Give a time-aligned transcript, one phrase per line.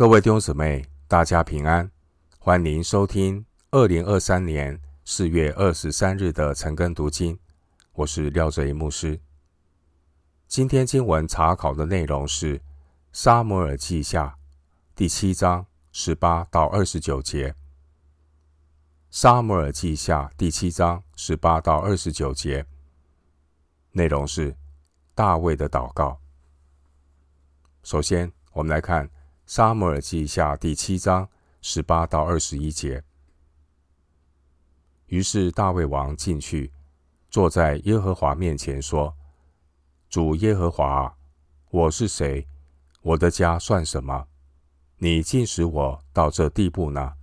[0.00, 1.90] 各位弟兄姊妹，大家平安，
[2.38, 7.38] 欢迎收听二零二三年四月二十三日的晨更读经。
[7.92, 9.20] 我是廖哲一牧师。
[10.48, 12.58] 今天经文查考的内容是
[13.12, 14.28] 《撒母耳记下》
[14.94, 17.50] 第七章十八到二十九节。
[19.10, 22.64] 《撒母耳记下》第七章十八到二十九节
[23.92, 24.56] 内容是
[25.14, 26.18] 大卫的祷告。
[27.82, 29.06] 首先，我们来看。
[29.52, 31.28] 撒母耳记下第七章
[31.60, 33.02] 十八到二十一节。
[35.06, 36.70] 于是大卫王进去，
[37.28, 39.12] 坐在耶和华面前说
[40.08, 41.16] ：“主耶和华，
[41.70, 42.46] 我是谁？
[43.02, 44.28] 我的家算什么？
[44.98, 47.14] 你竟使我到这地步呢？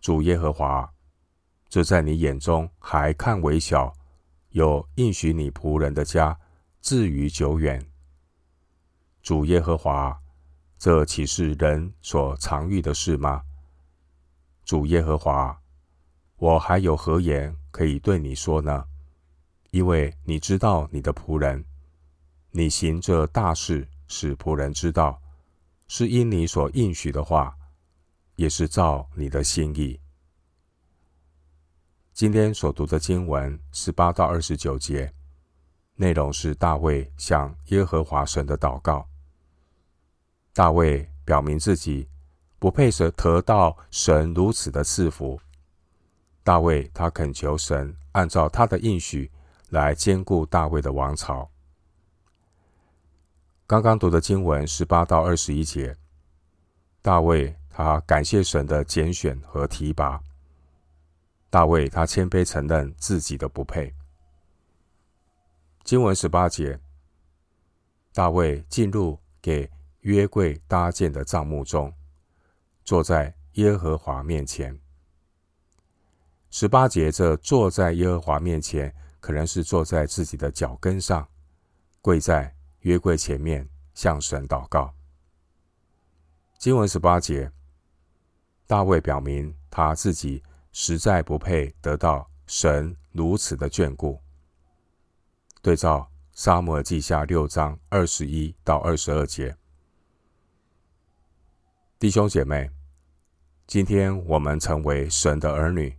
[0.00, 0.92] 主耶和华，
[1.68, 3.92] 这在你眼中还看为小，
[4.48, 6.36] 又应许你仆人的家
[6.82, 7.88] 至于久远。
[9.22, 10.20] 主耶和华。”
[10.80, 13.42] 这岂是人所常遇的事吗？
[14.64, 15.60] 主耶和华，
[16.38, 18.86] 我还有何言可以对你说呢？
[19.72, 21.62] 因为你知道你的仆人，
[22.50, 25.20] 你行这大事，使仆人知道，
[25.86, 27.54] 是因你所应许的话，
[28.36, 30.00] 也是照你的心意。
[32.14, 35.12] 今天所读的经文十八到二十九节，
[35.96, 39.09] 内容是大卫向耶和华神的祷告。
[40.52, 42.08] 大卫表明自己
[42.58, 45.40] 不配得得到神如此的赐福。
[46.42, 49.30] 大卫他恳求神按照他的应许
[49.68, 51.48] 来坚固大卫的王朝。
[53.66, 55.96] 刚刚读的经文十八到二十一节，
[57.00, 60.20] 大卫他感谢神的拣选和提拔。
[61.48, 63.94] 大卫他谦卑承认自己的不配。
[65.84, 66.78] 经文十八节，
[68.12, 69.70] 大卫进入给
[70.00, 71.92] 约柜搭建的帐幕中，
[72.84, 74.78] 坐在耶和华面前。
[76.50, 81.28] 十八节，这坐在耶和华面前，可能是坐在自己的脚跟上，
[82.00, 84.92] 跪在约柜前面向神祷告。
[86.58, 87.50] 经文十八节，
[88.66, 90.42] 大卫表明他自己
[90.72, 94.20] 实在不配得到神如此的眷顾。
[95.62, 99.56] 对照撒母耳记下六章二十一到二十二节。
[102.00, 102.70] 弟兄姐妹，
[103.66, 105.94] 今天我们成为神的儿女，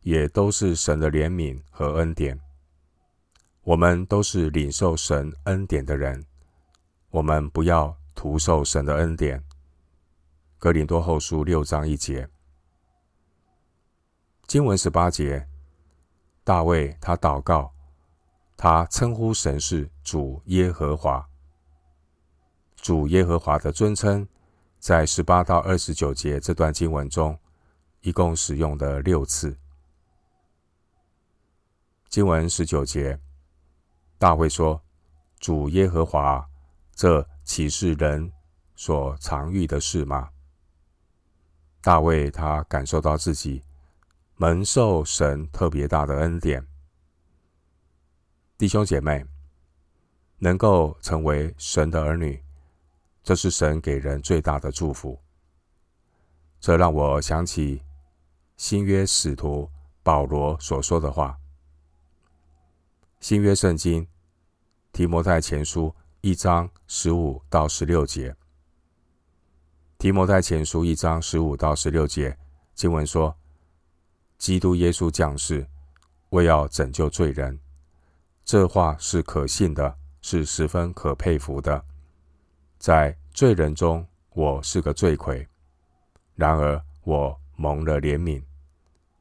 [0.00, 2.40] 也都是神的怜悯和恩典。
[3.62, 6.24] 我们都是领受神恩典的人，
[7.10, 9.44] 我们不要徒受神的恩典。
[10.58, 12.26] 格林多后书六章一节，
[14.46, 15.46] 经文十八节，
[16.42, 17.70] 大卫他祷告，
[18.56, 21.28] 他称呼神是主耶和华，
[22.76, 24.26] 主耶和华的尊称。
[24.84, 27.40] 在十八到二十九节这段经文中，
[28.02, 29.56] 一共使用的六次。
[32.10, 33.18] 经文十九节，
[34.18, 34.78] 大卫说
[35.40, 36.46] ：“主耶和华，
[36.94, 38.30] 这岂是人
[38.76, 40.28] 所常遇的事吗？”
[41.80, 43.62] 大卫他感受到自己
[44.36, 46.62] 蒙受神特别大的恩典。
[48.58, 49.24] 弟兄姐妹，
[50.40, 52.38] 能够成为神的儿女。
[53.24, 55.18] 这是神给人最大的祝福。
[56.60, 57.82] 这让我想起
[58.56, 59.68] 新约使徒
[60.02, 61.36] 保罗所说的话。
[63.20, 64.06] 新约圣经
[64.92, 68.36] 提摩太前书一章十五到十六节。
[69.96, 72.36] 提摩太前书一章十五到十六节
[72.74, 73.34] 经文说
[74.36, 75.66] ：“基督耶稣降世，
[76.28, 77.58] 为要拯救罪人。”
[78.44, 81.82] 这话是可信的，是十分可佩服的。
[82.84, 85.42] 在罪人中，我是个罪魁；
[86.34, 88.44] 然而我蒙了怜悯，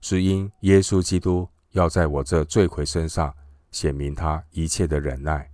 [0.02, 3.34] 是因耶稣基督要在我这罪魁身上
[3.72, 5.50] 显明他一切的忍耐，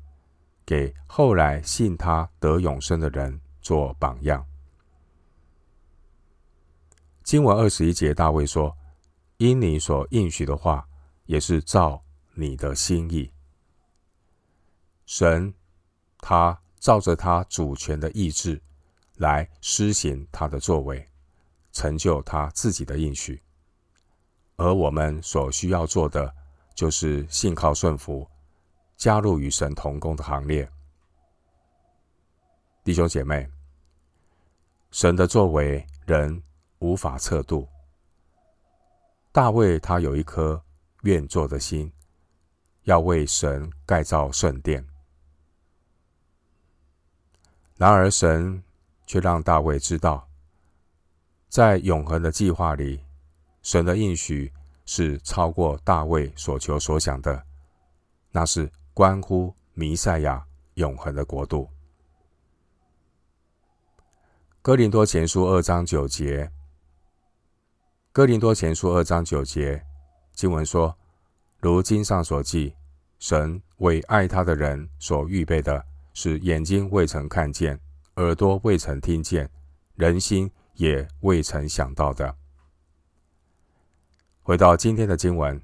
[0.66, 4.44] 给后来信他得永生的人做榜样。
[7.24, 8.76] 经文二十一节，大卫说
[9.38, 10.84] ：“因你所应许的话，
[11.28, 12.04] 也是照
[12.34, 13.32] 你的心意。”
[15.06, 15.54] 神，
[16.18, 16.60] 他。
[16.80, 18.62] 照着他主权的意志
[19.18, 21.06] 来施行他的作为，
[21.72, 23.42] 成就他自己的应许。
[24.56, 26.34] 而我们所需要做的，
[26.74, 28.28] 就是信靠顺服，
[28.96, 30.70] 加入与神同工的行列。
[32.84, 33.50] 弟兄姐妹，
[34.92, 36.42] 神的作为人
[36.80, 37.68] 无法测度。
[39.32, 40.62] 大卫他有一颗
[41.04, 41.92] 愿做的心，
[42.84, 44.86] 要为神盖造圣殿。
[47.80, 48.62] 然而，神
[49.08, 50.28] 却让大卫知道，
[51.48, 53.00] 在永恒的计划里，
[53.62, 54.52] 神的应许
[54.86, 57.42] 是超过大卫所求所想的，
[58.32, 61.70] 那是关乎弥赛亚永恒的国度。
[64.62, 66.52] 哥林多前书二章九节，
[68.12, 69.82] 哥林多前书二章九节
[70.34, 70.94] 经文说
[71.62, 72.76] ：“如经上所记，
[73.20, 75.86] 神为爱他的人所预备的，
[76.22, 77.80] 是眼睛未曾看见，
[78.18, 79.50] 耳朵未曾听见，
[79.96, 82.36] 人心也未曾想到的。”
[84.44, 85.58] 回到今天的经文，《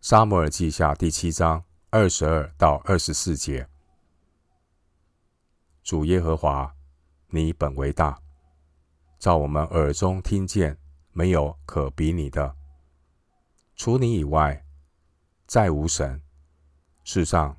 [0.00, 3.68] 撒母耳记下》第七章二十二到二十四节，
[5.82, 6.72] 主耶和华。
[7.30, 8.22] 你本为大，
[9.18, 10.78] 照我们耳中听见，
[11.10, 12.54] 没有可比你的。
[13.74, 14.64] 除你以外，
[15.48, 16.22] 再无神。
[17.02, 17.56] 世上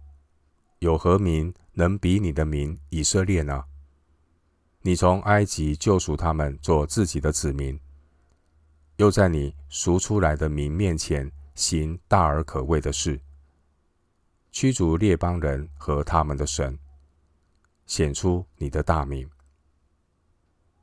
[0.79, 3.65] 有何名能比你的名以色列呢？
[4.81, 7.79] 你从埃及救赎他们做自己的子民，
[8.95, 13.19] 又在你赎出来的民面前行大而可畏的事，
[14.51, 16.79] 驱逐列邦人和他们的神，
[17.85, 19.29] 显出你的大名。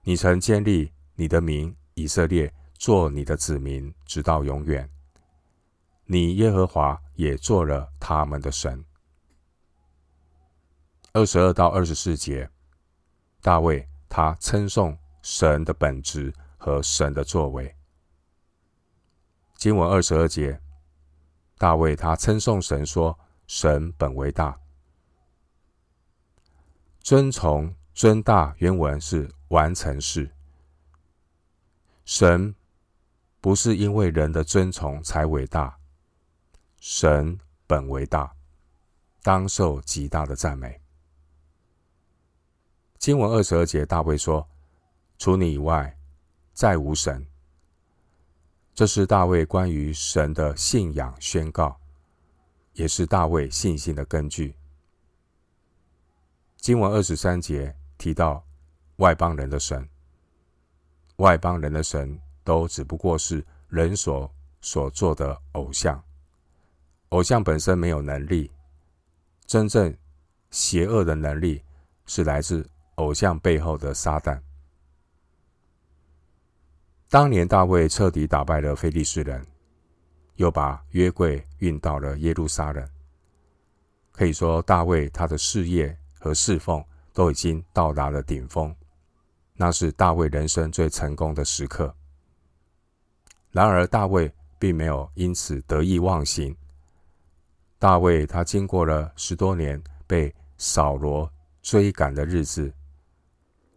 [0.02, 4.88] 你曾建立你的名以色列，做你的子民，直到永远。
[6.04, 8.84] 你耶和华也做了他们的神。
[11.16, 12.50] 二十二到二十四节，
[13.40, 17.74] 大卫他称颂神的本质和神的作为。
[19.54, 20.60] 经文二十二节，
[21.56, 23.18] 大卫他称颂神说
[23.48, 24.60] ：“神本为大，
[27.00, 29.32] 尊崇尊大。”原文是。
[29.48, 30.30] 完成式。
[32.04, 32.54] 神
[33.40, 35.78] 不是因为人的尊崇才伟大，
[36.78, 38.34] 神本为大，
[39.22, 40.82] 当受极大的赞美。
[43.06, 44.44] 经文二十二节，大卫说
[45.16, 45.96] ：“除你以外，
[46.52, 47.24] 再无神。”
[48.74, 51.78] 这是大卫关于神的信仰宣告，
[52.72, 54.56] 也是大卫信心的根据。
[56.56, 58.44] 经文二十三节提到。
[58.96, 59.88] 外邦人的神，
[61.18, 64.28] 外邦人的神都只不过是人所
[64.60, 66.02] 所做的偶像，
[67.10, 68.50] 偶像本身没有能力，
[69.46, 69.96] 真正
[70.50, 71.62] 邪恶的能力
[72.06, 74.38] 是来自偶像背后的撒旦。
[77.08, 79.46] 当年大卫彻底打败了非利士人，
[80.34, 82.86] 又把约柜运到了耶路撒冷，
[84.12, 88.74] 可以说大卫他的事业和侍奉都已经到达了顶峰。
[89.54, 91.94] 那是大卫人生最成功的时刻。
[93.50, 96.54] 然而，大卫并没有因此得意忘形。
[97.78, 101.30] 大卫他经过了十多年被扫罗
[101.62, 102.70] 追赶的日子，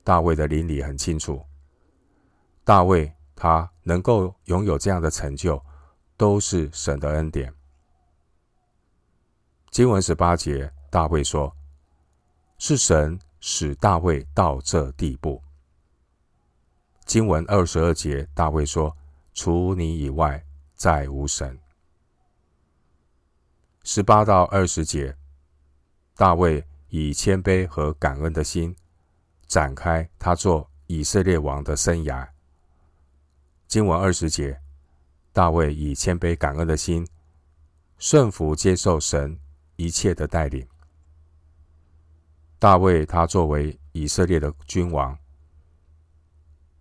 [0.10, 1.46] 大卫的邻里很清楚，
[2.64, 5.64] 大卫他能够拥有这样的成就，
[6.18, 7.54] 都是神的恩典。
[9.70, 11.56] 经文十八节，大卫说
[12.58, 15.44] ：“是神使大卫到这地步。”
[17.06, 18.98] 经文二十二节，大卫说
[19.36, 21.60] ：“除你以外，再无神。”
[23.86, 25.16] 十八到二十节，
[26.16, 28.76] 大卫以谦卑和感恩的心
[29.50, 32.26] 展开他做以色列王的生涯。
[33.68, 34.62] 经文二十节，
[35.34, 37.06] 大卫以谦卑感恩的心
[37.98, 39.38] 顺服接受神
[39.76, 40.66] 一切的带领。
[42.60, 45.18] 大卫他作为以色列的君王。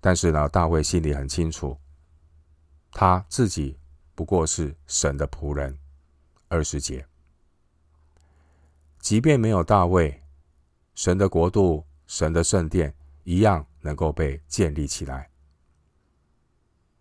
[0.00, 1.76] 但是呢，大卫心里很清楚，
[2.92, 3.78] 他自己
[4.14, 5.76] 不过是神的仆人。
[6.48, 7.06] 二十节，
[9.00, 10.22] 即便没有大卫，
[10.94, 15.30] 神的国度、神的圣殿一样能够被建立起来。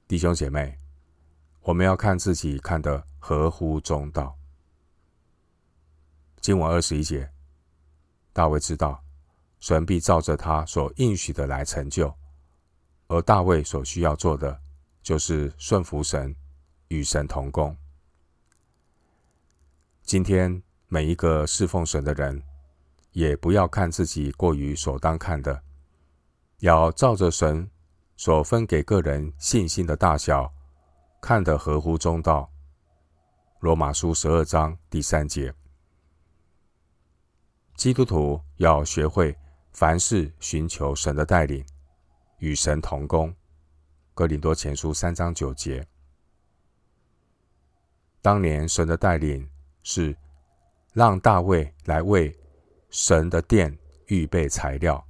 [0.06, 0.78] 弟兄姐妹，
[1.62, 4.38] 我们要看自己看得合乎中道。
[6.42, 7.32] 经文二十一节，
[8.34, 9.02] 大卫知道，
[9.60, 12.14] 神必照着他所应许的来成就。
[13.08, 14.60] 而大卫所需要做的，
[15.02, 16.36] 就是顺服神，
[16.90, 17.76] 与神同工。
[20.04, 22.44] 今天每一个侍奉神的人，
[23.18, 25.64] 也不要看自己过于所当看的，
[26.60, 27.68] 要照着神
[28.16, 30.54] 所分给个人信心的大小，
[31.20, 32.48] 看得合乎中道。
[33.62, 35.52] 罗马书十二章第三节，
[37.76, 39.36] 基督徒要学会
[39.72, 41.66] 凡事寻求神的带领。
[42.38, 43.36] 与神同工，
[44.14, 45.88] 哥林多前书三章九节。
[48.22, 49.50] 当年神的带领
[49.82, 50.16] 是
[50.94, 52.37] 让大卫来为
[52.90, 53.78] 神的殿
[54.08, 55.06] 预备材料，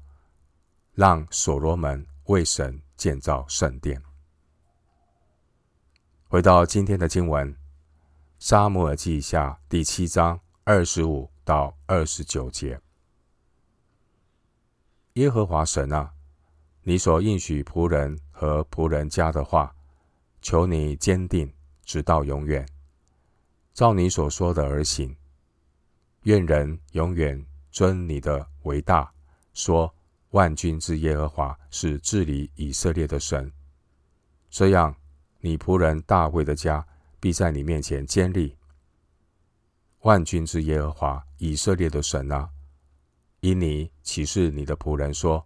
[0.93, 4.01] 让所罗门为神建造圣殿。
[6.27, 7.53] 回到今天的经文，
[8.39, 12.81] 《撒母耳记下》第七章二十五到二十九节：
[15.13, 16.11] 耶和华神啊，
[16.81, 19.73] 你所应许仆人和仆人家的话，
[20.41, 21.53] 求你坚定，
[21.85, 22.67] 直到永远，
[23.73, 25.15] 照你所说的而行。
[26.23, 27.45] 愿人永远
[27.77, 29.13] 尊你的为大，
[29.53, 29.93] 说
[30.31, 33.53] 万军之耶和华是治理以色列的神。
[34.49, 34.95] 这样，
[35.41, 36.83] 你仆人大卫的家
[37.19, 38.57] 必在你面前坚立。
[39.99, 42.49] 万军之耶和华以色列的神啊，
[43.41, 45.45] 因你启示你的仆人说，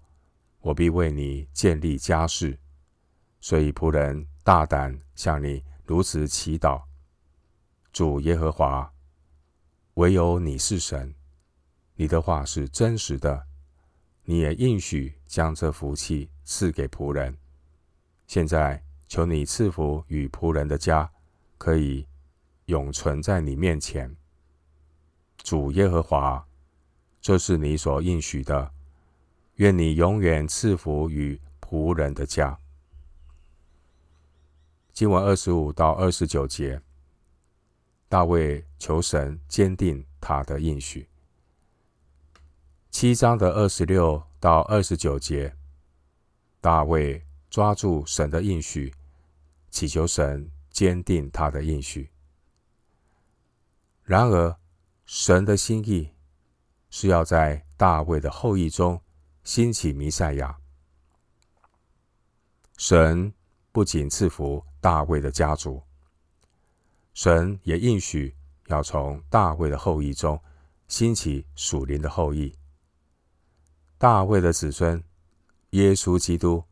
[0.61, 2.57] 我必为你建立家室，
[3.41, 6.81] 所以仆人大胆向你如此祈祷。
[7.91, 8.89] 主耶和华。
[9.95, 11.13] 唯有你是神，
[11.95, 13.47] 你的话是真实的，
[14.23, 17.37] 你也应许将这福气赐给仆人。
[18.27, 21.11] 现在求你赐福与仆人的家，
[21.57, 22.07] 可以
[22.65, 24.15] 永存在你面前。
[25.37, 26.47] 主耶和华，
[27.19, 28.71] 这是你所应许的，
[29.55, 32.57] 愿你永远赐福与仆人的家。
[34.93, 36.81] 经文二十五到二十九节。
[38.07, 41.07] 大卫求神坚定他的应许。
[42.91, 45.55] 七章的二十六到二十九节，
[46.59, 48.93] 大卫抓住神的应许，
[49.69, 52.11] 祈求神坚定他的应许。
[54.03, 54.57] 然而，
[55.05, 56.11] 神的心意
[56.89, 59.01] 是要在大卫的后裔中
[59.45, 60.57] 兴起弥赛亚。
[62.77, 63.33] 神
[63.71, 65.81] 不仅赐福大卫的家族。
[67.13, 68.35] 神也应许
[68.67, 70.39] 要从大卫的后裔中
[70.89, 72.53] 兴起属灵的后裔，
[74.01, 75.03] 大卫的子孙
[75.69, 76.63] 耶稣基督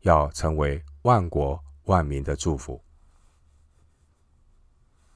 [0.00, 2.78] 要成为万国万民的祝福。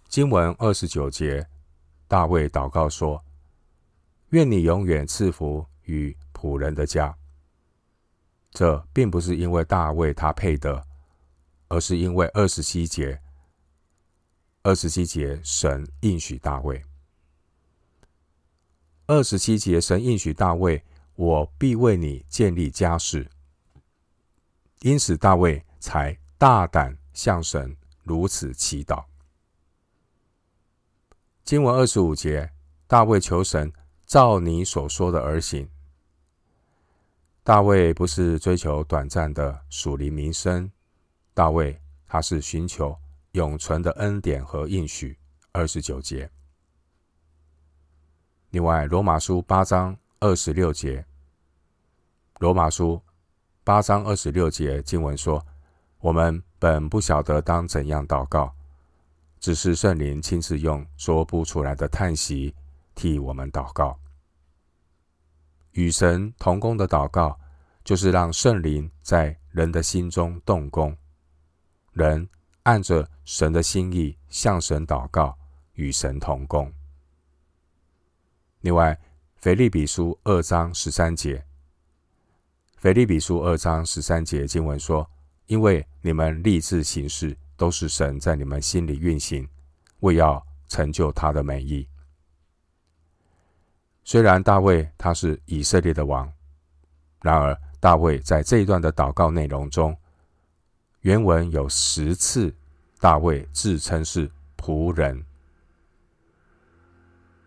[0.08, 1.46] 经文二十九节，
[2.08, 3.22] 大卫祷告说
[4.32, 7.14] ：“愿你永远赐福与仆人的家。”
[8.50, 10.82] 这并不是因为大卫他配得，
[11.68, 13.20] 而是因为二十七节。
[14.62, 16.82] 二十七节，神应许大卫。
[19.06, 20.82] 二十七节，神应许大卫
[21.14, 23.30] ：“我必为你建立家室。”
[24.80, 29.04] 因此，大卫才大胆向神如此祈祷。
[31.44, 32.52] 经文二十五节，
[32.86, 33.72] 大卫求神
[34.06, 35.68] 照你所说的而行。
[37.44, 40.70] 大卫不是追求短暂的属灵名声，
[41.34, 42.96] 大卫他是寻求。
[43.32, 45.18] 永存的恩典和应许，
[45.52, 46.30] 二十九节。
[48.50, 51.04] 另外，罗马书八章二十六节，
[52.38, 53.02] 罗马书
[53.64, 55.44] 八章二十六节经文说
[55.98, 58.54] ：“我们本不晓得当怎样祷告，
[59.40, 62.54] 只是圣灵亲自用说不出来的叹息
[62.94, 63.98] 替我们祷告。”
[65.72, 67.36] 与神同工的祷告，
[67.82, 70.96] 就是让圣灵在人的心中动工，
[71.94, 72.28] 人。
[72.62, 75.36] 按着神的心意向神祷告，
[75.72, 76.72] 与神同工。
[78.60, 78.96] 另外，
[79.42, 81.44] 腓利比书二章十三节，
[82.76, 85.10] 腓利比书二章十三节经文说
[85.46, 89.48] ：“因为你们立志行事，都是神在你们心里运行，
[89.98, 91.88] 为要成就他的美意。”
[94.04, 96.32] 虽然大卫他是以色列的王，
[97.20, 99.92] 然而大卫在这一段的祷告内容中。
[101.00, 102.54] 原文有十次，
[103.00, 105.26] 大卫自称是仆人。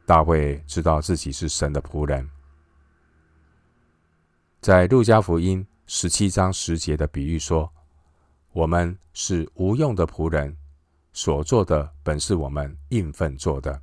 [0.06, 2.30] 大卫知道自己是神的仆人。
[4.62, 7.72] 在路加福音十七章十节的比喻说
[8.54, 10.56] ：“我们是无用的仆人，
[11.14, 13.82] 所做的本是我们应份做的。”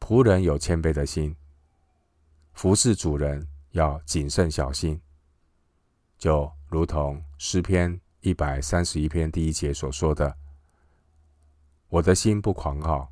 [0.00, 1.36] 仆人有谦卑的心，
[2.52, 5.00] 服侍主人要谨慎小心，
[6.18, 6.50] 就。
[6.70, 10.36] 如同诗篇一百三十一篇第一节所说的
[11.90, 13.10] ：“我的心不狂傲，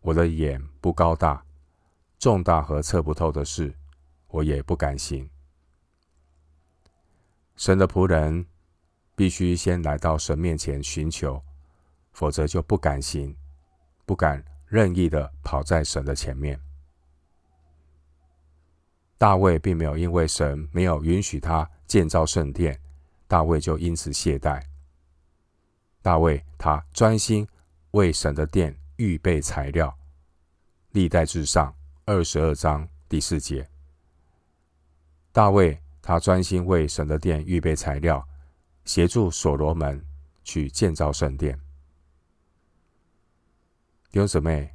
[0.00, 1.44] 我的眼不高大，
[2.18, 3.74] 重大和测不透的事，
[4.28, 5.28] 我也不敢行。”
[7.56, 8.46] 神的仆人
[9.14, 11.42] 必须先来到神面前寻求，
[12.12, 13.36] 否则就不敢行，
[14.06, 16.58] 不敢任意的跑在神的前面。
[19.18, 22.80] 大卫并没有因为神没有允许他建造圣殿，
[23.28, 24.62] 大卫就因此懈怠。
[26.00, 27.46] 大卫他专心
[27.90, 29.96] 为神的殿预备材料。
[30.90, 33.66] 历代志上二十二章第四节。
[35.32, 38.28] 大卫他专心为神的殿预备材料，
[38.84, 40.04] 协助所罗门
[40.44, 41.58] 去建造圣殿。
[44.10, 44.70] 弟兄姊妹，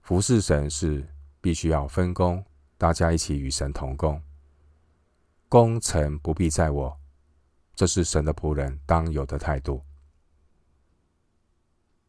[0.00, 1.06] 服侍神是
[1.42, 2.42] 必须要分工，
[2.78, 4.22] 大家一起与神同工。
[5.50, 6.98] 功成不必在我，
[7.74, 9.84] 这是神的仆人当有的态度。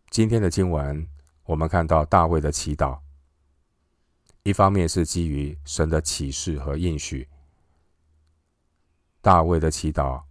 [0.10, 1.08] 今天的经文，
[1.44, 3.00] 我们看到大卫的祈祷，
[4.42, 7.28] 一方面是基于神的启示和应许。
[9.22, 10.24] 大卫的祈祷，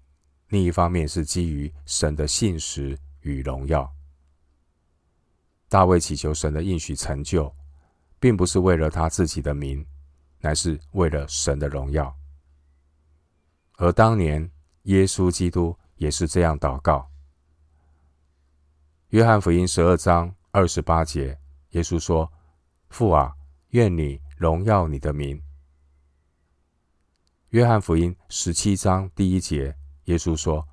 [0.49, 3.89] 另一方面是基于神的信实与荣耀。
[5.69, 7.55] 大卫祈求神的应许成就，
[8.19, 9.87] 并不是为了他自己的名，
[10.41, 12.13] 乃是为了神的荣耀。
[13.77, 14.51] 而当年
[14.85, 17.09] 耶稣基督也是这样祷告。
[19.11, 21.39] 约翰福音十二章二十八节，
[21.71, 22.31] 耶稣说
[22.91, 23.35] ：“父啊，
[23.71, 25.43] 愿你荣耀你的名。”
[27.49, 29.75] 约翰福音十七章第一节，
[30.05, 30.69] 耶稣说：“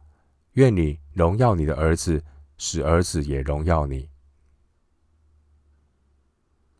[0.56, 2.22] 愿你荣耀你的儿子，
[2.58, 4.10] 使儿子也荣耀你。”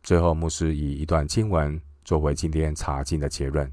[0.04, 3.72] 最后，牧师以一段经文作为今天查经的结论：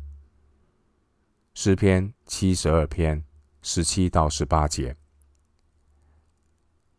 [1.54, 3.22] 诗篇七十二篇
[3.62, 4.96] 十七到十八节。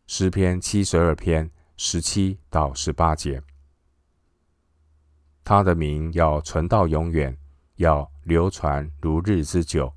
[0.07, 3.41] 诗篇七十二篇十七到十八节，
[5.43, 7.37] 他的名要存到永远，
[7.75, 9.93] 要流传如日之久，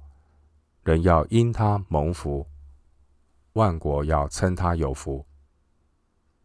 [0.82, 2.46] 人要因他蒙福，
[3.52, 5.26] 万国要称他有福。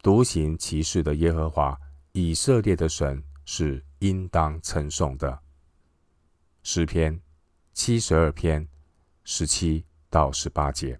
[0.01, 1.77] 独行其事的耶和华。
[2.15, 5.39] 以色列的神是应当称颂的。
[6.61, 7.19] 诗篇
[7.73, 8.67] 七十二篇
[9.23, 10.99] 十七到十八节。